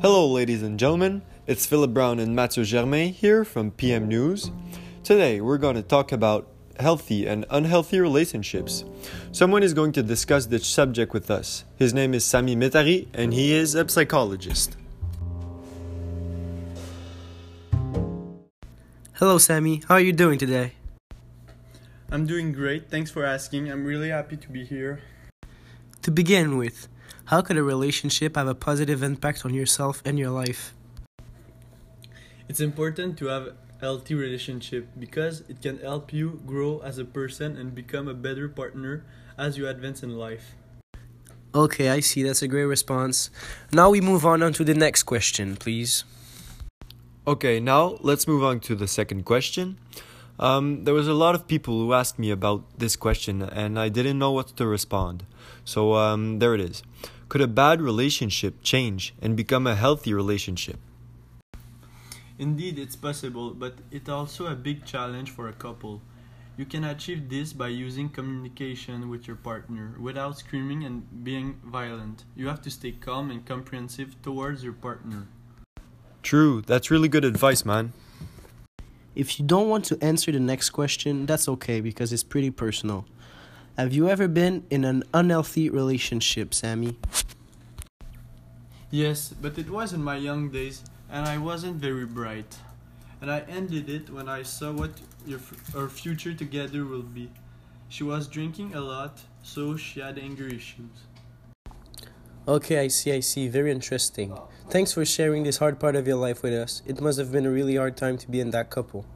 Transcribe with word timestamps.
Hello, 0.00 0.28
ladies 0.28 0.62
and 0.62 0.78
gentlemen. 0.78 1.22
It's 1.48 1.66
Philip 1.66 1.92
Brown 1.92 2.20
and 2.20 2.32
Mathieu 2.32 2.62
Germain 2.62 3.12
here 3.12 3.44
from 3.44 3.72
PM 3.72 4.06
News. 4.06 4.52
Today, 5.02 5.40
we're 5.40 5.58
going 5.58 5.74
to 5.74 5.82
talk 5.82 6.12
about 6.12 6.46
healthy 6.78 7.26
and 7.26 7.44
unhealthy 7.50 7.98
relationships. 7.98 8.84
Someone 9.32 9.64
is 9.64 9.74
going 9.74 9.90
to 9.94 10.04
discuss 10.04 10.46
this 10.46 10.64
subject 10.68 11.12
with 11.12 11.32
us. 11.32 11.64
His 11.80 11.92
name 11.92 12.14
is 12.14 12.24
Sami 12.24 12.54
Metari, 12.54 13.08
and 13.12 13.34
he 13.34 13.52
is 13.52 13.74
a 13.74 13.88
psychologist. 13.88 14.76
Hello, 19.14 19.36
Sammy. 19.38 19.82
How 19.88 19.96
are 19.96 20.00
you 20.00 20.12
doing 20.12 20.38
today? 20.38 20.74
I'm 22.12 22.24
doing 22.24 22.52
great. 22.52 22.88
Thanks 22.88 23.10
for 23.10 23.24
asking. 23.24 23.68
I'm 23.68 23.84
really 23.84 24.10
happy 24.10 24.36
to 24.36 24.48
be 24.48 24.64
here. 24.64 25.00
To 26.02 26.12
begin 26.12 26.56
with, 26.56 26.86
how 27.28 27.42
could 27.42 27.58
a 27.58 27.62
relationship 27.62 28.36
have 28.36 28.48
a 28.48 28.54
positive 28.54 29.02
impact 29.02 29.44
on 29.44 29.52
yourself 29.52 30.00
and 30.06 30.18
your 30.18 30.30
life? 30.30 30.72
It's 32.48 32.60
important 32.60 33.18
to 33.18 33.26
have 33.26 33.48
a 33.48 33.54
healthy 33.82 34.14
relationship 34.14 34.88
because 34.98 35.42
it 35.46 35.60
can 35.60 35.78
help 35.80 36.10
you 36.10 36.40
grow 36.46 36.78
as 36.78 36.96
a 36.96 37.04
person 37.04 37.58
and 37.58 37.74
become 37.74 38.08
a 38.08 38.14
better 38.14 38.48
partner 38.48 39.04
as 39.36 39.58
you 39.58 39.68
advance 39.68 40.02
in 40.02 40.16
life. 40.16 40.54
Okay, 41.54 41.90
I 41.90 42.00
see. 42.00 42.22
That's 42.22 42.40
a 42.40 42.48
great 42.48 42.64
response. 42.64 43.30
Now 43.72 43.90
we 43.90 44.00
move 44.00 44.24
on, 44.24 44.42
on 44.42 44.54
to 44.54 44.64
the 44.64 44.74
next 44.74 45.02
question, 45.02 45.56
please. 45.56 46.04
Okay, 47.26 47.60
now 47.60 47.98
let's 48.00 48.26
move 48.26 48.42
on 48.42 48.58
to 48.60 48.74
the 48.74 48.88
second 48.88 49.26
question. 49.26 49.78
Um, 50.40 50.84
there 50.84 50.94
was 50.94 51.08
a 51.08 51.14
lot 51.14 51.34
of 51.34 51.46
people 51.46 51.74
who 51.74 51.92
asked 51.92 52.18
me 52.18 52.30
about 52.30 52.78
this 52.78 52.96
question, 52.96 53.42
and 53.42 53.78
I 53.78 53.90
didn't 53.90 54.18
know 54.18 54.32
what 54.32 54.56
to 54.56 54.66
respond. 54.66 55.26
So 55.64 55.94
um, 55.94 56.38
there 56.38 56.54
it 56.54 56.60
is. 56.60 56.82
Could 57.28 57.42
a 57.42 57.46
bad 57.46 57.82
relationship 57.82 58.62
change 58.62 59.12
and 59.20 59.36
become 59.36 59.66
a 59.66 59.74
healthy 59.74 60.14
relationship? 60.14 60.78
Indeed, 62.38 62.78
it's 62.78 62.96
possible, 62.96 63.50
but 63.50 63.74
it's 63.90 64.08
also 64.08 64.46
a 64.46 64.54
big 64.54 64.86
challenge 64.86 65.30
for 65.30 65.46
a 65.48 65.52
couple. 65.52 66.00
You 66.56 66.64
can 66.64 66.84
achieve 66.84 67.28
this 67.28 67.52
by 67.52 67.68
using 67.68 68.08
communication 68.08 69.10
with 69.10 69.26
your 69.26 69.36
partner 69.36 69.94
without 70.00 70.38
screaming 70.38 70.84
and 70.84 71.02
being 71.22 71.60
violent. 71.64 72.24
You 72.34 72.48
have 72.48 72.62
to 72.62 72.70
stay 72.70 72.92
calm 72.92 73.30
and 73.30 73.44
comprehensive 73.44 74.20
towards 74.22 74.64
your 74.64 74.72
partner. 74.72 75.26
True, 76.22 76.62
that's 76.62 76.90
really 76.90 77.08
good 77.08 77.26
advice, 77.26 77.62
man. 77.62 77.92
If 79.14 79.38
you 79.38 79.44
don't 79.44 79.68
want 79.68 79.84
to 79.86 79.98
answer 80.02 80.32
the 80.32 80.40
next 80.40 80.70
question, 80.70 81.26
that's 81.26 81.46
okay 81.48 81.82
because 81.82 82.10
it's 82.10 82.24
pretty 82.24 82.50
personal. 82.50 83.04
Have 83.78 83.94
you 83.94 84.08
ever 84.08 84.26
been 84.26 84.64
in 84.70 84.84
an 84.84 85.04
unhealthy 85.14 85.70
relationship, 85.70 86.52
Sammy? 86.52 86.96
Yes, 88.90 89.32
but 89.40 89.56
it 89.56 89.70
was 89.70 89.92
in 89.92 90.02
my 90.02 90.16
young 90.16 90.50
days 90.50 90.82
and 91.08 91.28
I 91.28 91.38
wasn't 91.38 91.76
very 91.76 92.04
bright. 92.04 92.58
And 93.20 93.30
I 93.30 93.44
ended 93.48 93.88
it 93.88 94.10
when 94.10 94.28
I 94.28 94.42
saw 94.42 94.72
what 94.72 94.90
your, 95.24 95.38
our 95.76 95.88
future 95.88 96.34
together 96.34 96.84
will 96.86 97.04
be. 97.04 97.30
She 97.88 98.02
was 98.02 98.26
drinking 98.26 98.74
a 98.74 98.80
lot, 98.80 99.20
so 99.42 99.76
she 99.76 100.00
had 100.00 100.18
anger 100.18 100.48
issues. 100.48 101.06
Okay, 102.48 102.80
I 102.80 102.88
see, 102.88 103.12
I 103.12 103.20
see. 103.20 103.46
Very 103.46 103.70
interesting. 103.70 104.36
Thanks 104.70 104.92
for 104.92 105.04
sharing 105.04 105.44
this 105.44 105.58
hard 105.58 105.78
part 105.78 105.94
of 105.94 106.04
your 106.04 106.16
life 106.16 106.42
with 106.42 106.52
us. 106.52 106.82
It 106.84 107.00
must 107.00 107.16
have 107.20 107.30
been 107.30 107.46
a 107.46 107.50
really 107.50 107.76
hard 107.76 107.96
time 107.96 108.18
to 108.18 108.28
be 108.28 108.40
in 108.40 108.50
that 108.50 108.70
couple. 108.70 109.06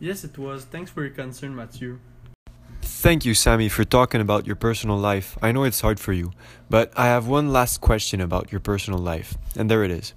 Yes, 0.00 0.24
it 0.24 0.38
was. 0.38 0.64
Thanks 0.64 0.90
for 0.90 1.02
your 1.02 1.12
concern, 1.12 1.54
Mathieu. 1.54 1.98
Thank 3.00 3.24
you, 3.24 3.32
Sammy, 3.32 3.68
for 3.68 3.84
talking 3.84 4.20
about 4.20 4.44
your 4.44 4.56
personal 4.56 4.96
life. 4.96 5.38
I 5.40 5.52
know 5.52 5.62
it's 5.62 5.82
hard 5.82 6.00
for 6.00 6.12
you, 6.12 6.32
but 6.68 6.92
I 6.96 7.06
have 7.06 7.28
one 7.28 7.52
last 7.52 7.80
question 7.80 8.20
about 8.20 8.50
your 8.50 8.60
personal 8.60 8.98
life, 8.98 9.38
and 9.54 9.70
there 9.70 9.84
it 9.84 9.92
is. 9.92 10.14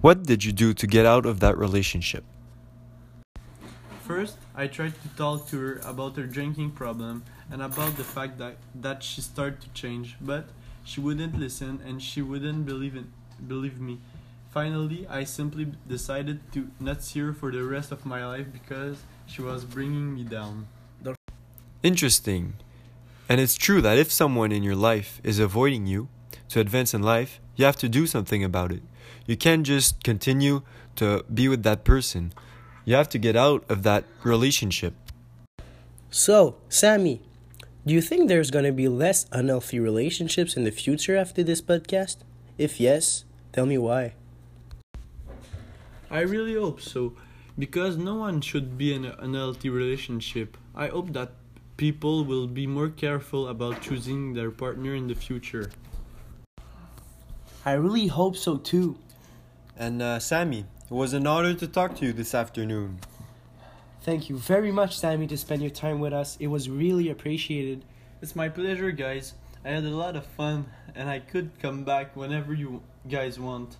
What 0.00 0.22
did 0.22 0.44
you 0.44 0.52
do 0.52 0.72
to 0.74 0.86
get 0.86 1.06
out 1.06 1.26
of 1.26 1.40
that 1.40 1.58
relationship? 1.58 2.22
First, 4.06 4.36
I 4.54 4.68
tried 4.68 4.94
to 5.02 5.08
talk 5.16 5.48
to 5.48 5.58
her 5.58 5.80
about 5.84 6.14
her 6.14 6.22
drinking 6.22 6.70
problem 6.70 7.24
and 7.50 7.60
about 7.62 7.96
the 7.96 8.04
fact 8.04 8.38
that, 8.38 8.58
that 8.76 9.02
she 9.02 9.20
started 9.20 9.60
to 9.62 9.68
change, 9.70 10.14
but 10.20 10.44
she 10.84 11.00
wouldn't 11.00 11.36
listen 11.36 11.80
and 11.84 12.00
she 12.00 12.22
wouldn't 12.22 12.64
believe 12.64 12.94
in, 12.94 13.12
believe 13.48 13.80
me. 13.80 13.98
Finally, 14.52 15.04
I 15.10 15.24
simply 15.24 15.72
decided 15.88 16.52
to 16.52 16.70
not 16.78 17.02
see 17.02 17.18
her 17.18 17.32
for 17.32 17.50
the 17.50 17.64
rest 17.64 17.90
of 17.90 18.06
my 18.06 18.24
life 18.24 18.46
because 18.52 19.02
she 19.26 19.42
was 19.42 19.64
bringing 19.64 20.14
me 20.14 20.22
down. 20.22 20.68
Interesting. 21.82 22.54
And 23.28 23.40
it's 23.40 23.54
true 23.54 23.80
that 23.82 23.98
if 23.98 24.10
someone 24.10 24.50
in 24.50 24.64
your 24.64 24.74
life 24.74 25.20
is 25.22 25.38
avoiding 25.38 25.86
you 25.86 26.08
to 26.48 26.58
advance 26.58 26.92
in 26.92 27.02
life, 27.02 27.40
you 27.54 27.64
have 27.64 27.76
to 27.76 27.88
do 27.88 28.06
something 28.06 28.42
about 28.42 28.72
it. 28.72 28.82
You 29.26 29.36
can't 29.36 29.64
just 29.64 30.02
continue 30.02 30.62
to 30.96 31.24
be 31.32 31.46
with 31.46 31.62
that 31.62 31.84
person. 31.84 32.32
You 32.84 32.94
have 32.96 33.08
to 33.10 33.18
get 33.18 33.36
out 33.36 33.64
of 33.68 33.82
that 33.84 34.04
relationship. 34.24 34.94
So, 36.10 36.56
Sammy, 36.68 37.20
do 37.86 37.94
you 37.94 38.00
think 38.00 38.28
there's 38.28 38.50
going 38.50 38.64
to 38.64 38.72
be 38.72 38.88
less 38.88 39.26
unhealthy 39.30 39.78
relationships 39.78 40.56
in 40.56 40.64
the 40.64 40.72
future 40.72 41.16
after 41.16 41.44
this 41.44 41.60
podcast? 41.60 42.16
If 42.56 42.80
yes, 42.80 43.24
tell 43.52 43.66
me 43.66 43.78
why. 43.78 44.14
I 46.10 46.20
really 46.20 46.54
hope 46.54 46.80
so, 46.80 47.12
because 47.58 47.96
no 47.96 48.16
one 48.16 48.40
should 48.40 48.78
be 48.78 48.94
in 48.94 49.04
an 49.04 49.14
unhealthy 49.18 49.68
relationship. 49.68 50.56
I 50.74 50.88
hope 50.88 51.12
that 51.12 51.32
people 51.78 52.24
will 52.24 52.48
be 52.48 52.66
more 52.66 52.88
careful 52.90 53.48
about 53.48 53.80
choosing 53.80 54.34
their 54.34 54.50
partner 54.50 54.94
in 54.94 55.06
the 55.06 55.14
future. 55.14 55.70
I 57.64 57.72
really 57.72 58.08
hope 58.08 58.36
so 58.36 58.58
too. 58.58 58.98
And 59.76 60.02
uh, 60.02 60.18
Sammy, 60.18 60.66
it 60.84 60.90
was 60.90 61.12
an 61.14 61.26
honor 61.26 61.54
to 61.54 61.66
talk 61.68 61.96
to 61.96 62.06
you 62.06 62.12
this 62.12 62.34
afternoon. 62.34 62.98
Thank 64.02 64.28
you 64.28 64.36
very 64.36 64.72
much, 64.72 64.98
Sammy, 64.98 65.26
to 65.28 65.36
spend 65.36 65.62
your 65.62 65.70
time 65.70 66.00
with 66.00 66.12
us. 66.12 66.36
It 66.40 66.48
was 66.48 66.68
really 66.68 67.10
appreciated. 67.10 67.84
It's 68.20 68.34
my 68.34 68.48
pleasure, 68.48 68.90
guys. 68.90 69.34
I 69.64 69.70
had 69.70 69.84
a 69.84 69.90
lot 69.90 70.16
of 70.16 70.26
fun, 70.26 70.66
and 70.96 71.08
I 71.08 71.20
could 71.20 71.50
come 71.60 71.84
back 71.84 72.16
whenever 72.16 72.54
you 72.54 72.82
guys 73.08 73.38
want. 73.38 73.76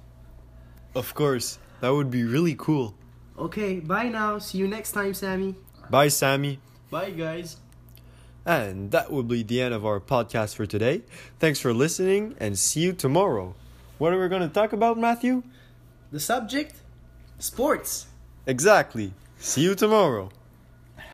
Of 0.94 1.14
course, 1.14 1.58
that 1.80 1.90
would 1.90 2.10
be 2.10 2.24
really 2.24 2.54
cool. 2.54 2.94
Okay, 3.36 3.80
bye 3.80 4.08
now. 4.08 4.38
See 4.38 4.58
you 4.58 4.68
next 4.68 4.92
time, 4.92 5.14
Sammy. 5.14 5.56
Bye, 5.90 6.08
Sammy. 6.08 6.60
Bye, 6.90 7.10
guys. 7.10 7.56
And 8.46 8.90
that 8.92 9.12
will 9.12 9.22
be 9.22 9.42
the 9.42 9.60
end 9.60 9.74
of 9.74 9.84
our 9.84 10.00
podcast 10.00 10.54
for 10.54 10.64
today. 10.66 11.02
Thanks 11.38 11.60
for 11.60 11.74
listening 11.74 12.34
and 12.40 12.58
see 12.58 12.80
you 12.80 12.92
tomorrow. 12.92 13.54
What 13.98 14.12
are 14.12 14.20
we 14.20 14.28
going 14.28 14.42
to 14.42 14.48
talk 14.48 14.72
about, 14.72 14.96
Matthew? 14.98 15.42
The 16.10 16.20
subject? 16.20 16.76
Sports. 17.38 18.06
Exactly. 18.46 19.12
See 19.38 19.62
you 19.62 19.74
tomorrow. 19.74 20.30